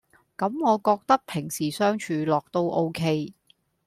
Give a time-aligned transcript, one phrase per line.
[0.35, 3.35] 咁我覺得平時相處落都 ok